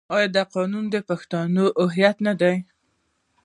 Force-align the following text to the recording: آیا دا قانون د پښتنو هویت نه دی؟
آیا 0.15 0.27
دا 0.37 0.43
قانون 0.55 0.85
د 0.89 0.95
پښتنو 1.09 1.65
هویت 1.83 2.17
نه 2.27 2.33
دی؟ 2.41 2.55